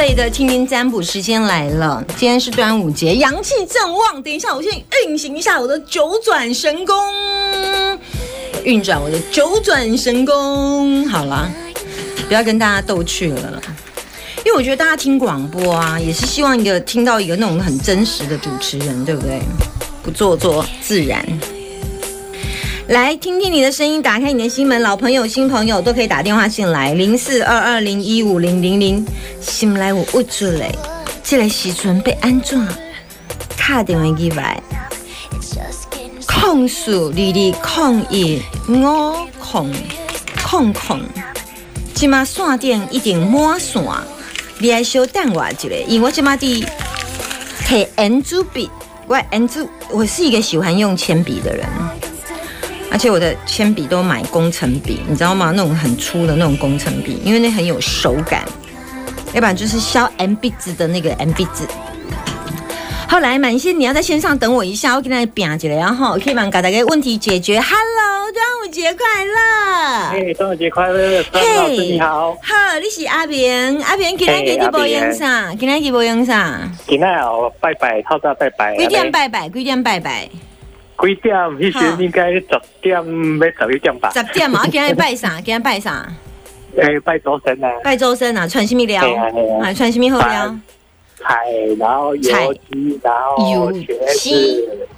[0.00, 4.22] 免费的听音占卜时间来了，今天是端午节，阳气正旺。
[4.22, 4.72] 等一下，我先
[5.04, 6.96] 运行一下我的九转神功，
[8.64, 11.06] 运转我的九转神功。
[11.06, 11.46] 好了，
[12.26, 13.62] 不要跟大家逗趣了，
[14.38, 19.38] 因为我觉得大家听广播啊，也是希望一个听到一个那种很真实的主持人，对不对？
[20.02, 21.22] 不做作，自然。
[22.90, 29.06] 来听听你的声音，打开你的心门，老朋友、新朋友都可以打电话进来，零四二二零一五零零零，
[29.40, 30.76] 心来我握住嘞，
[31.22, 32.66] 这个时阵被安怎？
[33.56, 34.60] 打电话进来，
[36.26, 38.82] 控诉二二控一五
[39.38, 39.72] 控
[40.42, 41.00] 控控，
[41.94, 43.80] 今嘛线电一定满线，
[44.58, 46.66] 你还稍等我一下，因为我今嘛的
[47.68, 48.68] 摕 N 珠笔，
[49.06, 51.64] 我 N 珠，我是一个喜欢用铅笔的人。
[52.90, 55.52] 而且我的铅笔都买工程笔，你知道吗？
[55.54, 58.44] 那种很粗的那种工程笔，因为那很有手感。
[59.32, 61.66] 要不然就是削 M 笔字的那个 M 笔字。
[63.08, 67.60] 后来满心，你要在线上等我一下，我给大家变起来，然后可以把大家问题解决。
[67.60, 70.10] Hello，端午节快乐！
[70.10, 72.36] 嘿，端午节快乐，嘿老师你好。
[72.42, 75.54] 好，你是阿平，阿平今天给你播音啥？
[75.54, 76.60] 今天给播音啥？
[76.88, 78.76] 今天哦，拜拜，透早拜拜。
[78.76, 79.48] 几点拜拜？
[79.48, 80.28] 几点拜拜？
[81.02, 81.36] 几点？
[81.58, 82.44] 迄时应该十
[82.82, 84.10] 点要十一点吧。
[84.10, 85.40] 十点嘛， 今日拜啥？
[85.40, 86.06] 今日拜啥？
[86.76, 87.68] 诶，拜周生啊！
[87.82, 88.46] 拜周生啊！
[88.46, 89.02] 穿什么料？
[89.60, 90.56] 啊，穿什么好料？
[91.18, 91.34] 菜，
[91.78, 94.88] 然后油鸡，然后茄子，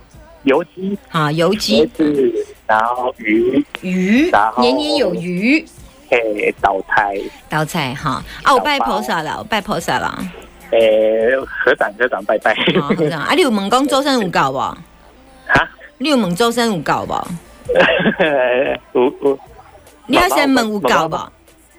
[0.44, 1.90] 油鸡啊，油鸡，
[2.66, 5.64] 然后鱼，鱼，然后年年有余。
[6.10, 7.16] 诶，倒菜，
[7.48, 8.22] 倒菜哈！
[8.44, 10.18] 啊，我拜菩萨了，我拜菩萨了。
[10.72, 11.34] 诶，
[11.64, 12.54] 合掌合掌拜拜。
[12.94, 13.32] 合掌啊！
[13.34, 14.76] 你有问讲 周生有教无？
[16.02, 16.04] 啊？
[16.04, 17.14] 你有问周生有教无？
[18.92, 19.38] 有有。
[20.06, 21.16] 你要先问有教无？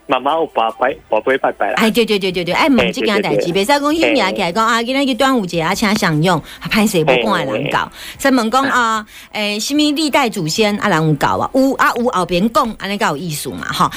[0.05, 1.75] 妈妈有拜拜，我不会拜拜啦。
[1.77, 7.89] 哎，对对对对对，哎，问这件代志，别使讲兴起来讲啊，今日个端午节啊，请享用，歹势无半个人教。
[8.19, 11.49] 先问讲啊，诶，什么历代祖先啊，人有教啊？
[11.53, 13.89] 有啊有后边讲，安尼较有意思嘛，哈。
[13.89, 13.91] 好，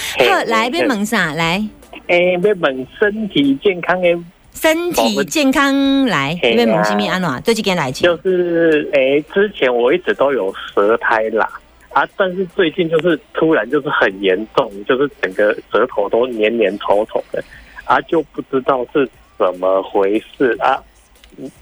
[0.47, 1.35] 来要问啥？
[1.35, 1.65] 来，
[2.07, 4.09] 诶，要问身体健康的。
[4.57, 11.49] 身体健康来，因为蒙西米安诺这几天来讲，就是诶，之前我一直都有舌苔啦，
[11.93, 17.45] 啊，但是最近就是突然就是很严重，就是整个舌头都黏黏稠稠的，
[17.85, 19.09] 啊，就不知道是
[19.39, 20.57] 怎么回事。
[20.61, 20.83] 啊。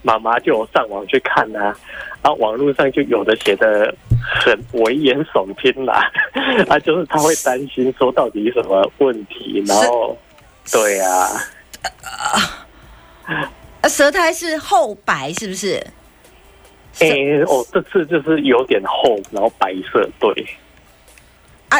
[0.02, 1.76] 妈妈就上网去看啊，
[2.22, 6.08] 啊，网络上就有的写的很危言耸听啦，
[6.70, 10.16] 啊，就是他会担心说到底什么问题，然后
[10.70, 11.06] 对呀。
[12.04, 12.63] 啊，
[13.88, 15.86] 舌苔是厚白是不是？
[17.00, 17.08] 哎，
[17.46, 20.46] 哦，这次就是有点厚，然后白色，对。
[21.68, 21.78] 啊，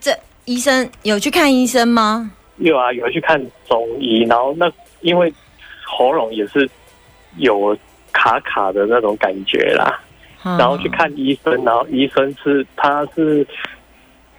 [0.00, 2.30] 这医生有去看医生吗？
[2.58, 4.70] 有啊，有去看中医，然后那
[5.00, 5.32] 因为
[5.84, 6.68] 喉咙也是
[7.38, 7.76] 有
[8.12, 10.00] 卡卡的那种感觉啦，
[10.42, 13.46] 然后去看医生，然后医生是他是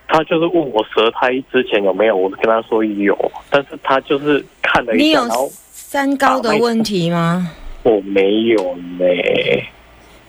[0.07, 3.17] 他就是问我舌苔之前有没有，我跟他说有，
[3.49, 5.49] 但是他就是看了一下，然后。
[5.91, 7.49] 三高的问题吗？
[7.81, 9.05] 我没有呢。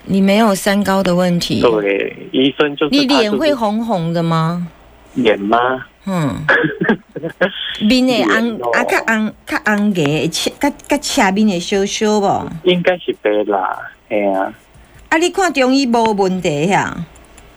[0.06, 1.60] 你没有三高的问题？
[1.60, 4.66] 对，医生就是你脸会红红的吗？
[5.12, 5.84] 脸吗？
[6.06, 6.46] 嗯。
[7.86, 12.50] 面会红啊，较红较红个，切较较侧面会烧烧不？
[12.62, 13.78] 应该是白啦，
[14.08, 14.50] 哎呀。
[15.10, 17.04] 啊，你看中医无问题呀？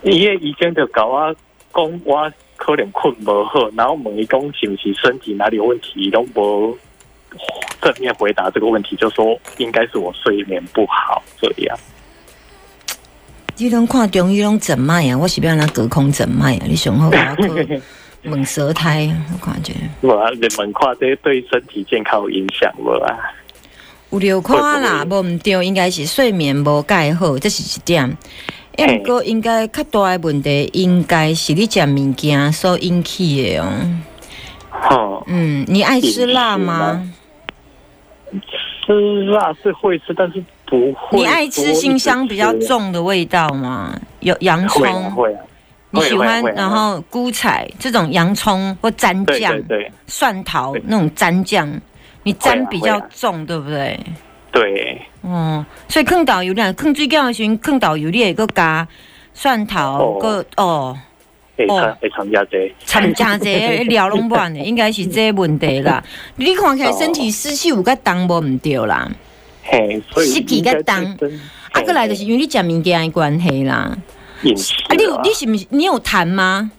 [0.02, 1.34] 伊个医生就搞我
[1.74, 6.78] 讲，我可能困无好，然后问伊讲是不是身体哪里有问题，都无。
[7.84, 11.78] 正面回答这个问题，就说应该是我睡眠不好这样。
[13.58, 15.18] 你拢看中医拢诊脉啊？
[15.18, 16.66] 我是不要那隔空诊脉啊？
[16.68, 19.74] 你上好 我要猛舌苔，我感觉。
[20.02, 23.16] 我你们看这对身体健康有影响无啊？
[24.12, 28.18] 有流看啦，无唔对，应该是睡眠无盖好，这是一点。
[28.78, 33.68] 哎，不过应该较大的问题，应该是你食物件所引起的哦。
[34.70, 37.08] 好，嗯，你爱吃辣吗？
[38.86, 41.20] 吃辣是会吃，但是不会。
[41.20, 43.94] 你爱吃辛香比较重的味道吗？
[44.20, 45.40] 有洋葱，会啊。
[45.92, 51.72] 你喜欢，然后菇菜这种洋葱或蘸酱，对蒜头那种蘸酱，
[52.24, 54.00] 你蘸比较重，对不对？
[54.52, 55.00] 对。
[55.22, 58.88] 哦，所以坑导油量，坑最高的时候，坑导油你也个加
[59.36, 60.98] 蒜头哦个哦，
[61.68, 66.04] 哦参会参加者参加这料拢不完的，应该是这个问题啦。
[66.38, 69.10] 你看起来身体湿气有较重无唔对啦，
[69.64, 71.18] 嘿，湿气较重
[71.72, 73.76] 啊，过来就是因为你食物件的关系啦。
[73.76, 73.98] 啊，
[74.98, 76.72] 你有你是不是你有痰吗？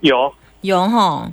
[0.00, 1.32] 有有吼。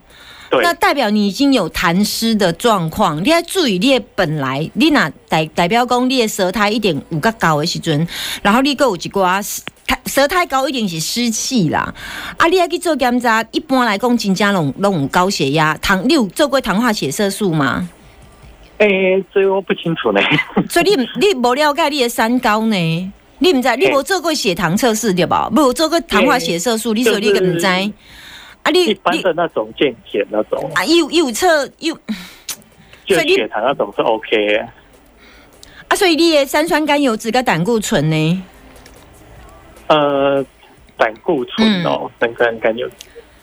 [0.62, 8.06] 那代表你已经有痰湿的状况，你要注意你的本来你若代代表讲你的舌苔一点有较高的时阵，
[8.42, 9.42] 然后你还有一寡
[10.06, 11.94] 舌苔高一定是湿气啦。
[12.38, 17.90] 啊，你要去做检查，一般来讲真正拢拢有高血压，糖你有做过糖化血色素吗？
[18.78, 20.20] 诶，这个我不清楚呢。
[20.70, 23.12] 所以你你无了解你的三高呢？
[23.40, 25.50] 你唔知，你无做过血糖测试对吧？
[25.56, 27.66] 无做过糖化血色素，你所以你个唔知。
[27.66, 31.98] 啊，你一般你的那种健检那种，啊，又又测又。
[33.06, 34.68] 就所以你血糖那种是 OK 的。
[35.88, 38.44] 啊，所以你的三酸甘油脂跟胆固醇呢？
[39.92, 40.46] 呃，
[40.98, 42.12] 胆固醇哦，嗯。
[42.20, 42.88] 三酸甘油，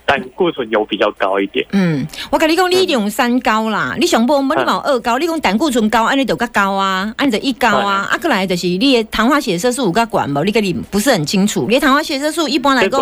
[0.06, 1.66] 胆固醇有比较高一点。
[1.72, 10.42] 嗯，我跟你讲，你一定有三高啦，你上波你嘛有二高，你讲胆固醇高，安尼就较高啊，安尼就一高啊，啊，过来就是你的糖化血色素有较管无？
[10.44, 12.98] 你跟你不是很清楚，你的糖化血色素一般来讲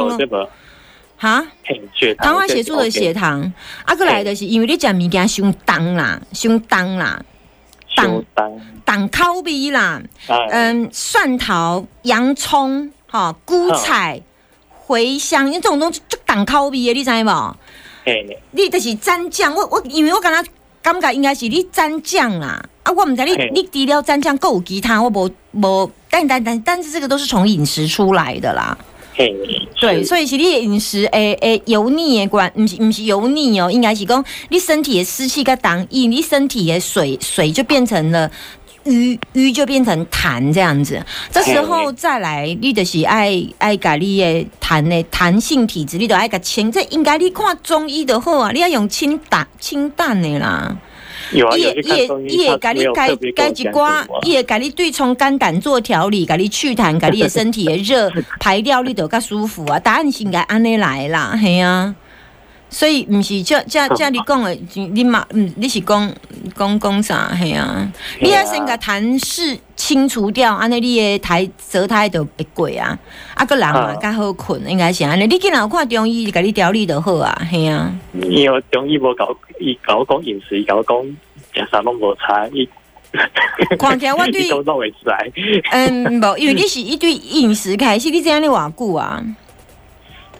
[1.19, 1.47] 哈，
[1.95, 3.41] 血糖糖化血素的血糖，
[3.85, 7.23] 啊，过来就是因为你食物件伤重啦，伤重啦，
[7.95, 8.53] 相当，
[8.85, 14.21] 重口味啦，嗯，嗯，蒜头、洋葱、哈、菇菜、
[14.87, 17.57] 茴香，因为这种东西就重口味的，你知无？
[18.05, 20.51] 嘿，你就是蘸酱，我我因为我感觉
[20.83, 28.77] 感觉应该是你蘸酱啦，啊，我唔知你你除了蘸酱，够有其他，我无无，但但但但是这个都是从饮食出来的啦，
[29.15, 29.35] 嘿，
[29.81, 30.07] 对，是。
[30.07, 38.31] 所以是你的饮食诶诶油腻的关，唔是唔是油腻哦，应该是讲你身体的湿气跟糖液，你身体的水水就变成了。
[38.87, 46.71] 淤淤就变成痰这样子，这时候再来，你就是爱爱甲你的痰的弹性体质，你都爱甲清。
[46.71, 50.77] 这应该你看中医的好啊，你要用清淡清淡的啦。
[51.33, 59.79] 有啊，伊有去看会伊会中医，伊会甲你他没有改特别跟我讲改一寡什么，伊会甲你对冲肝胆做调理，甲你祛痰，甲你的身体的热排掉，你就较舒服啊。
[59.81, 61.95] 答案是应该安尼来啦，嘿啊。
[62.77, 66.13] 所以毋是这这这你讲的，你嘛嗯，你是讲
[66.55, 67.35] 讲讲啥？
[67.35, 67.91] 嘿啊，
[68.21, 72.99] 你要先甲痰湿清除掉，安尼你的胎舌苔就会过啊。
[73.35, 75.27] 啊个人嘛啊较好困，应该是安尼。
[75.27, 77.91] 你既然有看中医，甲你调理就好啊，嘿啊。
[78.13, 81.03] 因为中医无搞，伊搞讲饮食，伊搞讲
[81.55, 82.69] 食啥拢无差，伊
[83.81, 85.33] 看起来我对 伊都弄会出来。
[85.71, 89.25] 嗯，无，因为你是一对饮食开始，你这样你偌久啊？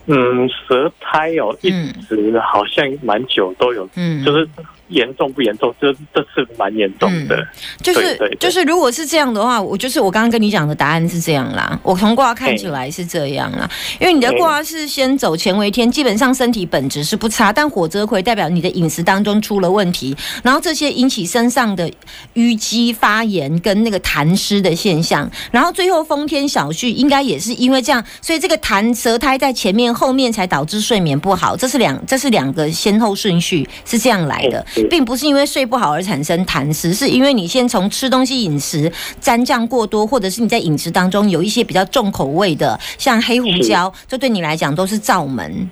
[0.07, 4.47] 嗯，舌苔哦，一嗯直好像蛮久都有，嗯，就是
[4.89, 5.73] 严重不严重？
[5.79, 7.45] 这这次蛮严重的。
[7.81, 11.79] 就是就是，如果是这样的话，我就是我刚刚跟你讲的答案是这样啦。
[11.83, 13.69] 我从卦看起来是这样啦，
[13.99, 21.89] 因为你的卦是先走乾为天，基本上身体本质是不差，但火泽葵代表你的饮食当中出了问题，然后这些引起身上的
[22.35, 34.65] 淤积发炎跟那个痰湿的现象，然后最后风天小畜应该也是因为这样，所以这个痰舌苔在前面后面才导致睡眠不好，这是两这是两个先后顺序是这样来的。
[34.75, 45.69] 嗯并不是因为睡不好而产生痰湿，是因为你先从吃东西饮食沾酱过多，或者是你在饮食当中有一些比较重口味的，像黑胡椒，这对你来讲都是罩门。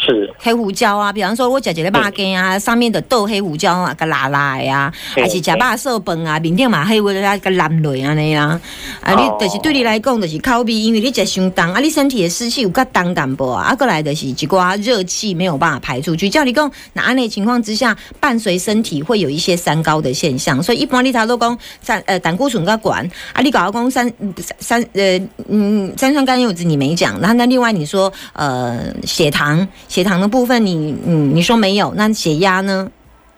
[0.00, 8.60] 是，黑胡椒啊，比方说我食一个肉羹啊，上面的豆黑胡椒啊，个辣辣的啊，还是食肉色饭啊，面顶嘛黑胡椒个蓝落安尼啊，
[9.02, 9.36] 啊，你哦。
[9.40, 24.12] 就是对你来讲就是口味，因为你食伤重啊，你身体的湿气有较重淡薄啊，啊，过来就是一寡热气没有办法排出去，叫你讲，那安尼情况之下，伴随身体会有一些三高的现象，所以一般你头都讲三呃胆固醇较管啊，你搞到讲三
[24.60, 32.88] 三呃嗯三酸甘油脂你没讲，然后那另外你说呃血糖血糖的部分你嗯你说没有，那血压呢？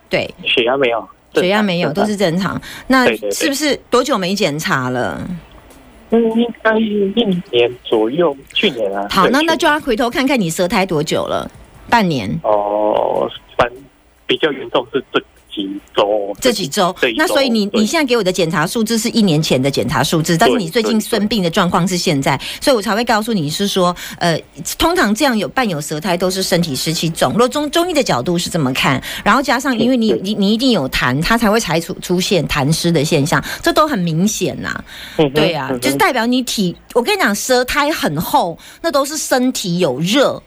[0.08, 2.60] 对，血压没有，血压没有，都是正常。
[2.88, 5.20] 那是不是多久没检查了？
[6.10, 9.06] 嗯，应该一年左右，去年啊。
[9.08, 11.48] 好，那那就要回头看看你舌苔多久了？
[11.88, 12.28] 半年。
[12.42, 13.70] 哦，反
[14.26, 15.22] 比较严重是这
[15.60, 24.40] 几周，这几周，那所以你你现在给我的检查数字是一年前的检查数字，但是你最近生病的状况是现在，所以我才会告诉你是说，呃，
[24.78, 27.32] 通常这样有伴有舌苔都是身体湿气重。
[27.32, 34.82] 如果中中医的角度是这么看，然后加上因为你你你一定有痰，它才会才出出现痰湿的现象，这都很明显呐、
[35.34, 40.42] 对啊，嗯就是代表你体，我跟你讲，舌苔很厚，那都是身体有热，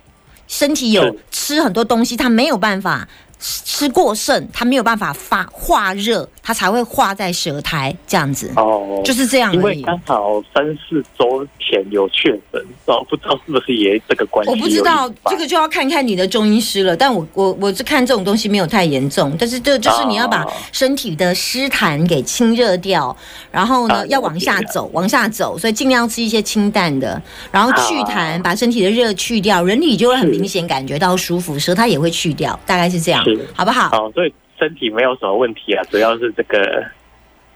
[0.48, 3.08] 身体有吃很多东西，它没有办法
[3.44, 9.82] 吃过剩，它没有办法发化热，它才会化在舌苔这样子，哦，就是这样因为而已。
[9.82, 14.56] 刚好三四周前有确诊，然后不知道是不是也这个关系我。
[14.56, 20.54] 不知道这个就要看看你的中医师了，但我我我是看这种东西没有太严重，但是这就是你要把哦。
[20.72, 23.16] 身体的湿痰给清热掉，
[23.52, 27.22] 然后呢啊要往下走，往下走，所以尽量吃一些清淡的，
[27.52, 33.90] 然后去痰，把身体的热去掉，人体就会很明显感觉到舒服，舌苔也会去掉，大概是这样是，好不好？
[33.90, 36.84] 好，所以身体没有什么问题啊，主要是这个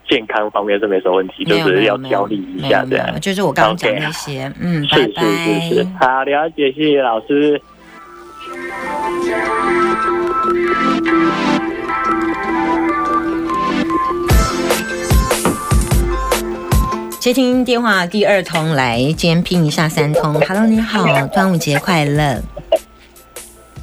[0.08, 3.18] 健康方面是没什么问题，就是要调理一下这样有没有，。
[3.20, 7.60] 就是我刚刚讲那些，嗯，拜是是是是拜。，好，了解，谢谢老师。
[17.20, 20.32] 接听电话第二通来，今天拼一下三通。
[20.40, 22.40] Hello，你好，端午节快乐。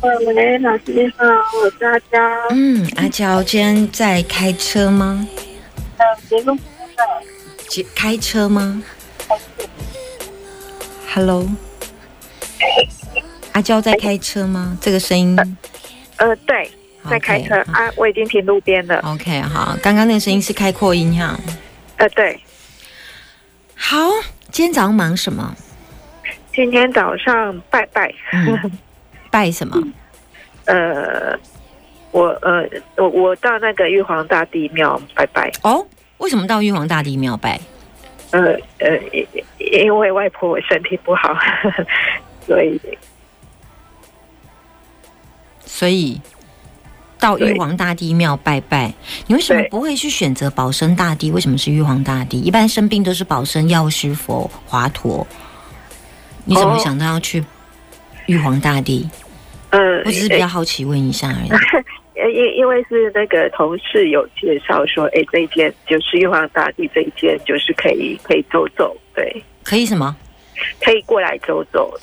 [0.05, 1.25] 喂，老师你好，
[1.59, 2.19] 我是阿娇。
[2.51, 5.27] 嗯，阿娇，今天在开车吗？
[5.97, 6.55] 呃，节目
[7.67, 8.83] 接开车吗
[11.11, 11.49] ？Hello，
[13.53, 14.77] 阿娇在开车吗？
[14.79, 15.35] 这个声音
[16.17, 16.69] 呃，对，
[17.09, 18.99] 在开车啊，我已经停路边了。
[18.99, 21.35] OK，好，刚刚那个声音是开扩音哈。
[21.97, 22.39] 呃，对，
[23.73, 23.97] 好，
[24.51, 25.55] 今天早上忙什么？
[26.53, 28.13] 今天早上拜拜。
[28.33, 28.71] 嗯，
[29.35, 29.77] 拜什么？
[30.63, 31.37] 呃，
[32.11, 32.63] 我呃，
[32.95, 35.51] 我我到那个玉皇大帝庙拜拜。
[35.61, 35.85] 哦，
[36.19, 37.59] 为什么到玉皇大帝庙拜？
[38.31, 38.39] 呃
[38.79, 39.27] 呃，因
[39.83, 41.35] 因为外婆我身体不好，
[42.47, 42.79] 所以
[45.65, 46.21] 所以
[47.19, 48.93] 到玉皇大帝庙拜拜。
[49.27, 51.29] 你为什么不会去选择保生大帝？
[51.29, 52.39] 为什么是玉皇大帝？
[52.39, 55.25] 一般生病都是保生药师佛、华佗。
[56.45, 57.43] 你怎么哦想到要去
[58.27, 59.09] 玉皇大帝？
[59.77, 61.49] 呃，我只是比较好奇问一下而已。
[61.49, 61.57] 呃
[62.31, 70.15] 因因为是那个同事有介绍说，哎，这一间就是玉皇大帝这一间，就是可以可以走走，对，可以什么？
[70.81, 71.93] 可以过来走走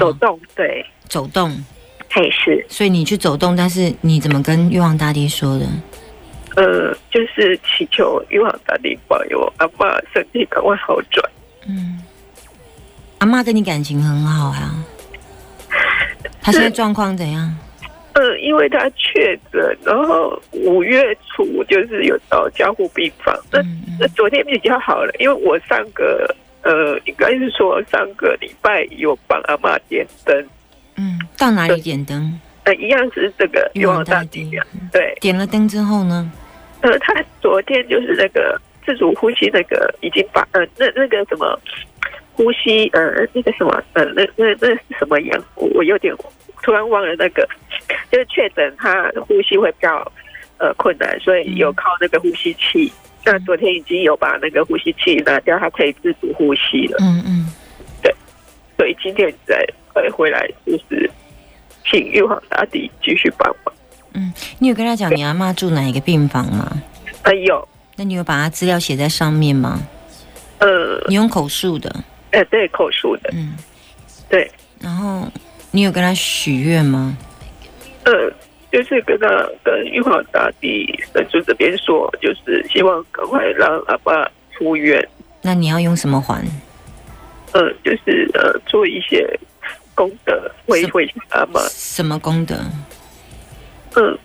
[0.00, 1.56] 走动，对，走动。
[2.10, 2.66] 嘿是。
[2.68, 5.66] 所以你去走动，但是你怎么跟玉皇大帝说的？
[6.56, 11.30] 呃，就是祈求玉皇大帝保佑阿妈身体赶快好转。
[11.68, 12.02] 嗯，
[13.18, 14.74] 阿妈跟你感情很好啊。
[16.42, 17.56] 她现在状况怎样？
[18.14, 30.46] 呃，因为他确诊，然后五月初就是有到加护病房，那嗯嗯那昨天比较好了，因为我上个呃，应该是说上个礼拜有帮阿妈点灯，
[30.96, 32.38] 嗯，到哪里点灯？
[32.64, 34.46] 呃，一样是这个玉皇大帝
[34.92, 36.30] 对，点了灯之后呢？
[36.82, 41.58] 呃，他昨天就是那个自主呼吸那个已经把呃那那个什么
[42.34, 43.00] 呼吸呃
[43.32, 45.44] 那个什么呃那那那是什么样？
[45.54, 46.14] 我我有点
[46.62, 47.48] 突然忘了那个，
[48.10, 50.10] 就是确诊他呼吸会比较
[50.58, 52.92] 呃困难，所以有靠那个呼吸器。
[53.24, 57.46] 那昨天已经有把那个呼吸器拿掉，他可以自主呼吸了，嗯嗯，
[58.02, 58.12] 对
[58.76, 61.08] 所以今天再会回来就是
[61.84, 63.74] 请玉皇大帝继续帮忙。
[64.14, 66.82] 嗯你有跟他讲你阿妈住哪一个病房吗？
[67.22, 69.80] 呃，有那你有把他资料写在上面吗？
[70.58, 71.94] 呃你用口述的，
[72.32, 73.56] 呃对口述的嗯，
[74.28, 74.50] 对。
[74.80, 75.26] 然后
[75.70, 77.16] 你有跟他许愿吗？
[78.04, 78.12] 呃，
[78.72, 79.28] 就是跟他
[79.62, 85.08] 跟玉皇大帝神主这边说，就是希望赶快让阿爸出院，
[85.40, 86.44] 那你要用什么还？
[87.52, 89.24] 呃，就是呃做一些
[89.94, 91.60] 功德回是回阿妈。
[91.68, 92.56] 什么功德？
[93.94, 94.18] 嗯，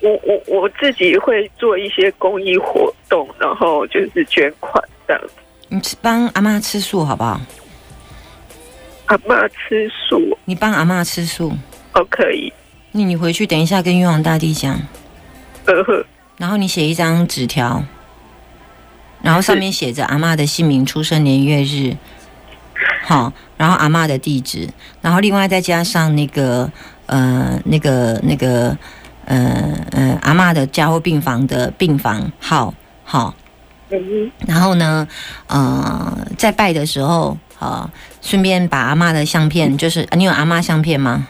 [0.00, 4.72] 我我我自己会做一些公益活动，然后就是捐款
[5.08, 5.32] 这样子。
[5.68, 7.40] 你吃帮阿妈吃素好不好？
[9.06, 10.38] 阿妈吃素？
[10.46, 11.52] 你帮阿妈吃素，
[11.92, 12.52] 哦，可以，
[12.92, 14.80] 那你回去等一下跟玉皇大帝讲，
[15.66, 16.04] 呃呵，
[16.38, 17.84] 然后你写一张纸条，
[19.20, 21.96] 然后上面写着阿妈的姓名、出生年月日，
[23.04, 24.68] 好，然后阿妈的地址，
[25.02, 26.70] 然后另外再加上那个
[27.06, 28.76] 呃那个那个
[29.26, 32.72] 呃呃阿妈的加护病房的病房号，
[33.04, 33.43] 好，嗯，
[34.46, 35.06] 然后呢，
[35.46, 37.88] 呃，在拜的时候，呃，
[38.20, 41.26] 顺便把阿妈的相片，就是呃你有阿妈相片吗？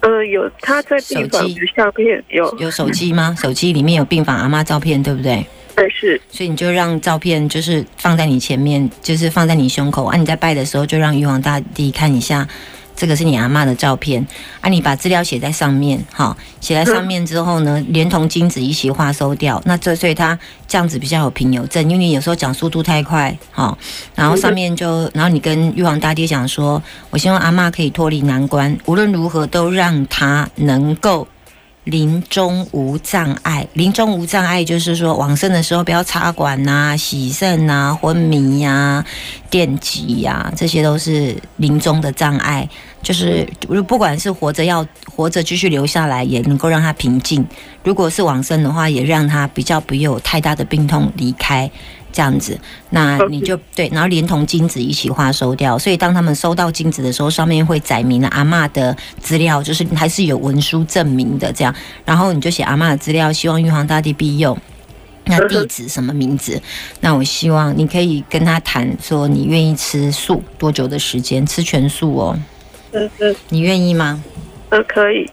[0.00, 3.34] 呃，有他在病房手机的相片有，有手机吗？
[3.40, 5.44] 手机里面有病房阿妈照片，对不对？
[5.74, 10.16] 对是所以你就让照片就是放在你前面，就是放在你胸口啊。
[10.16, 12.48] 你在拜的时候就让玉皇大帝看一下，
[12.96, 14.26] 这个是你阿妈的照片
[14.60, 14.68] 啊。
[14.68, 19.62] 你把资料写在上面，好，写在上面之后呢， 连同金子一起画收掉。
[19.64, 23.76] 那这所以他这样子比较有凭有证，因为你有时候讲速度太快，好，
[24.14, 31.28] 然后上面就，然后你跟玉皇大帝讲说，我希望阿妈可以脱离难关，无论如何都让她能够
[31.86, 33.66] 临终无障碍。
[33.74, 39.04] 临终无障碍就是说往生的时候不要插管呐、洗肾呐、昏迷呀、
[39.48, 42.68] 电击呀，这些都是临终的障碍。
[43.02, 43.48] 就是
[43.86, 47.40] 不管是活着要活着继续留下来，也能够让他平静；
[47.84, 51.70] 如果是往生的话，也让他比较不有太大的病痛离开。
[52.16, 52.58] 这样子，
[52.88, 55.78] 那你就对，然后连同金子一起划收掉。
[55.78, 61.74] 所以当他们收到金子的时候，上面会载明了阿嬷的资料，就是还是有文书证明的这样。
[62.06, 64.56] 然后你就写阿嬷的资料，希望玉皇大帝庇佑。
[65.26, 66.58] 那地址什么名字？
[67.00, 71.44] 那我希望你可以跟他谈说，你愿意吃素多久的时间？
[71.44, 72.38] 吃全素哦。
[72.92, 74.24] 嗯嗯你愿意吗？
[74.70, 75.30] 嗯，可以。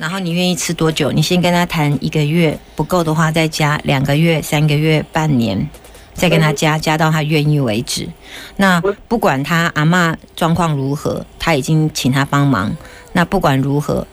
[0.00, 1.12] 然后你愿意吃多久？
[1.12, 5.68] 你先跟他谈一个月，不够的话再加两个月、三个月、半年，
[6.14, 8.08] 再跟他加，加到他愿意为止。
[8.56, 12.74] 那不管他阿嬷状况如何，他已经请他帮忙。
[13.12, 14.06] 那不管如何，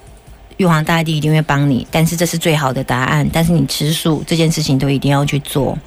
[0.57, 3.25] 玉皇大帝一定会帮你，但是这是最好的答案。
[3.31, 5.77] 但是你吃素这件事情都一定要去做，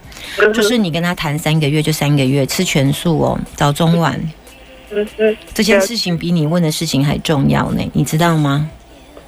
[0.55, 4.19] 就是你跟他谈三个月就三个月，吃全素哦，早中晚
[5.53, 8.71] 这件事情比你问的事情还重要呢，你知道吗？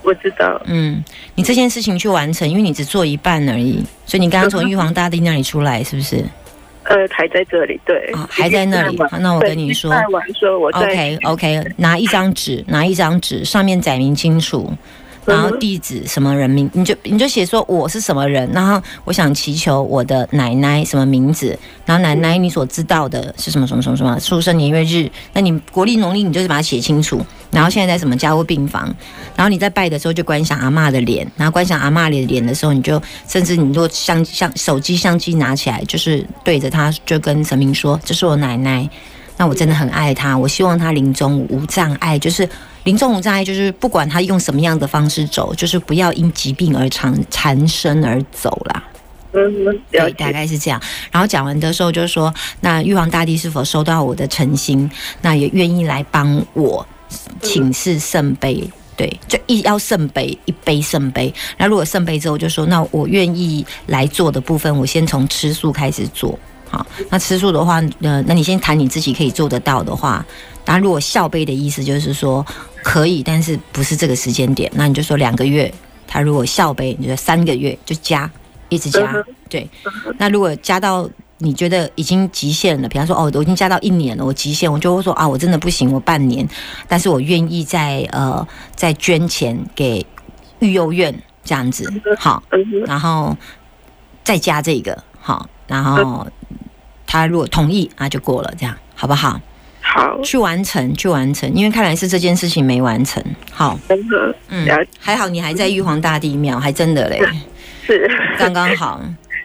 [0.03, 0.61] 我知道。
[0.67, 1.03] 嗯，
[1.35, 6.25] 你这件事情去完成，因为你只做一半而已，所以你刚刚从玉皇大帝那里出来，是不是
[6.85, 9.95] 呃，还在这里，对，哦还在那里那我跟你说
[10.73, 14.69] ？OK OK，拿一张纸， 拿一张纸，上面载明清楚，
[15.25, 21.57] 然后地址什么人名，你就你就写说我是什么人，然后我想祈求我的奶奶什么名字，
[21.87, 28.85] 然后奶奶你所知道的是什么什么什么什么出生年月日，那你国历农历你就是把它写清楚，然后现在在什么加护病房，
[29.37, 38.89] 然后你在拜的时候就观想阿嬷的脸，然后观想阿嬷的脸的时候，你就甚至你若相相手机相机拿起来，就是对着她就跟神明说，这是我奶奶。
[39.39, 42.49] 那我真的很爱她，我希望她临终无障碍，就是
[42.85, 48.83] 临终无障碍，就是不管她用什么样的方式走，就是不要因疾病而缠缠身而走啦。
[49.91, 50.81] 对，大概是这样。
[51.11, 54.89] 然后讲完的时候就说，那玉皇大帝是否收到我的诚心？
[55.23, 56.87] 那也愿意来帮我
[57.41, 58.69] 请示圣杯。
[58.95, 61.33] 对，就一要圣杯，一杯圣杯。
[61.57, 66.39] 那如果圣杯之后，就说那我愿意来做的部分，我先从吃素开始做。
[66.69, 70.25] 好，那吃素的话，呃，那你先谈你自己可以做得到的话。
[70.67, 72.45] 那，如果笑杯的意思就是说
[72.83, 75.73] 可以，但是不是这个时间点，那你就说两个月。
[76.07, 78.31] 他如果笑杯，你就说三个月就加，
[78.69, 79.25] 一直加。
[79.49, 79.69] 对，
[80.19, 81.09] 那如果加到
[81.43, 86.49] 你觉得已经极限了，比方说哦，我已经加到一年了，我极限，我就会说啊，我真的不行，我半年，
[86.87, 90.07] 但是我愿意再呃再捐钱给
[90.61, 92.41] 育幼院这样子，好，
[92.87, 93.37] 然后
[94.23, 96.25] 再加这个，好，然后
[97.07, 99.41] 他如果同意啊，就过了，这样好不好？
[99.81, 103.23] 好，去完成，去完成，因为看来是这件事情没完成。
[103.51, 103.77] 好，
[104.49, 104.67] 嗯，
[105.01, 107.21] 还好你还在玉皇大帝庙，还真的嘞，
[107.85, 109.01] 是，刚刚好。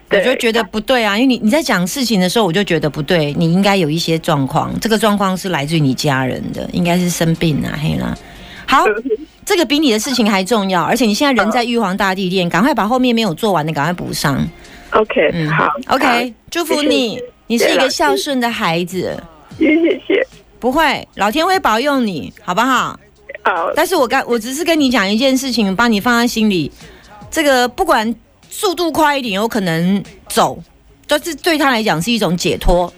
[0.09, 8.17] 我就觉得不对啊，因为你你在讲事情的时候，我就觉得不对，你应该有一些状况，这个状况是来自于你家人的，应该是生病啊，嘿啦。
[8.65, 8.85] 好，
[9.45, 14.35] 这个比你的事情还重要，而且你现在人在玉皇大帝殿，赶快把后面没有做完的赶快补上。
[14.91, 19.21] OK，嗯，好，OK，祝福你，你是一个孝顺的孩子，
[19.59, 20.25] 谢谢谢，
[20.59, 22.97] 不会，老天会保佑你，好不好？
[23.43, 26.71] 好，但是我刚我只是跟你讲一件事情，把你放在心里。
[27.29, 28.13] 这个不管
[28.49, 30.57] 速度快一点，有可能走，
[31.07, 32.91] 但是对他来讲是一种解脱。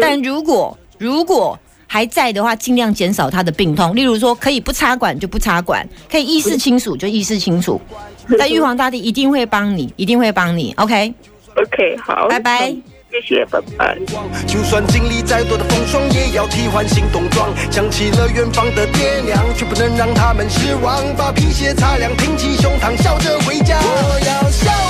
[0.00, 3.94] 但如果如果还在的话，尽量减少他的病痛。
[3.94, 7.80] 例如说，可以不插管就不插管，可以意识清楚就意识清楚。
[8.38, 10.74] 但玉皇大帝一定会帮你，一定会帮你。
[10.78, 12.74] OK，OK，好，拜拜。
[13.10, 13.98] 谢谢，拜拜。
[14.46, 17.50] 就算经历再多的风霜，也要替换新冬装。
[17.70, 21.02] 想起了远方的爹娘，却不能让他们失望。
[21.16, 23.78] 把皮鞋擦亮，挺起胸膛，笑着回家。
[23.80, 24.85] 我要笑。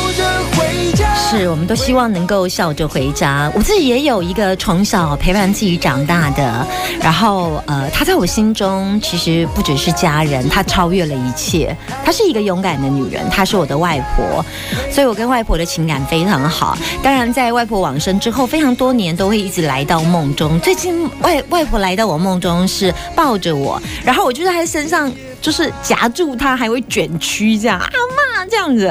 [1.29, 3.51] 是，我们都希望能够笑着回家。
[3.53, 6.65] 我自己也有一个从小陪伴自己长大的，
[7.01, 11.77] 然后呃，她在我心中其实不只是家人，她超越了一切。
[12.05, 14.45] 她是一个勇敢的女人，她是我的外婆，
[14.89, 16.79] 所以我跟外婆的情感非常好。
[17.03, 20.61] 当然，在外婆往生之后，非常多年都会一直来到梦中。
[20.61, 25.12] 最近外外婆来到我梦中是抱着我，然后我就在她身上。
[25.47, 28.85] 就是夹住他，还会卷曲这样，阿妈这样子，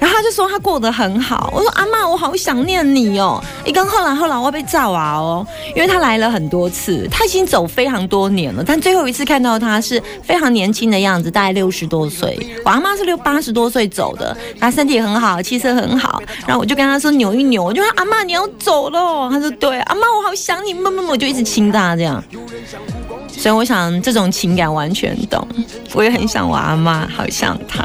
[0.00, 1.52] 然后他就说他过得很好。
[1.54, 3.38] 我说阿妈，我好想念你哦。
[3.62, 12.38] 一跟后来后来我被照啊哦，因为他来了很多次，他已经走非常多年了，但最后一次看到他是非常年轻的样子，大概六十多岁。
[12.64, 16.22] 我阿妈是六八十多岁走的，她身体很好，气色很好。
[16.46, 22.24] 然后我就跟他说扭一扭，我就说阿妈你要走了，他说对，阿妈我好想你，么么么，我就一直亲她这样。
[23.42, 25.44] 所以我想这种情感完全懂，
[25.94, 27.84] 我也很想我阿妈，好像她。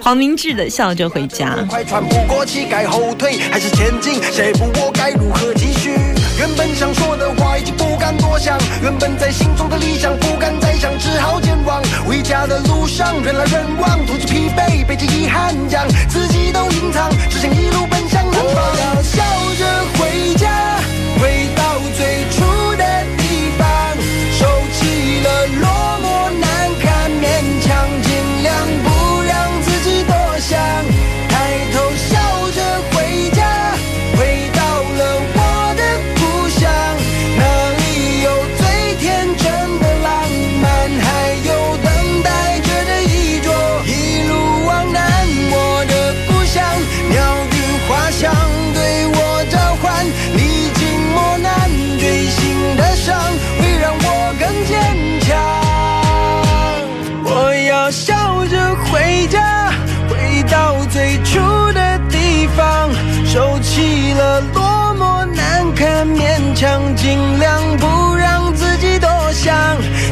[0.00, 1.56] 黄明志的笑着回家。
[1.68, 4.22] 快喘不过气，该后退还是前进？
[4.32, 5.90] 下一步我该如何继续？
[6.38, 11.82] 原本想说的话已经不敢多想，原本在心中的理想不敢再想，只好前往。
[12.06, 19.02] 回家的路上人来人往，突起疲惫，背着遗憾，将自己都隐藏，只想一路奔向南方。
[19.02, 19.20] 笑
[66.64, 69.54] 想尽量不让自己多想，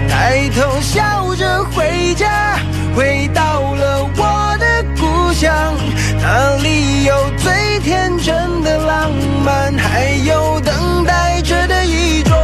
[0.06, 2.58] 抬头笑着回家，
[2.94, 5.74] 回到了我的故乡，
[6.20, 9.10] 那里有最天真的浪
[9.42, 12.36] 漫，还有等待着的衣着。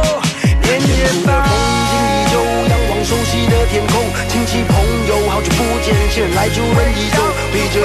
[0.63, 4.73] 年年的风景依旧，仰望熟悉的天空，亲戚朋
[5.07, 7.77] 友好久不见，新人来旧人依旧，对着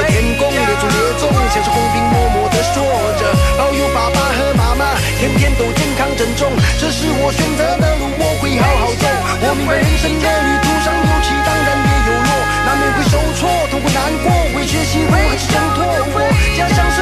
[6.16, 9.04] 珍重，这是我选择的路，我会好好走。
[9.42, 12.30] 我明白人生的旅途上有起，当然也有落，
[12.66, 15.84] 难免会受挫，痛会难过，会学习如何去挣脱。
[16.14, 16.18] 我
[16.56, 16.93] 家乡。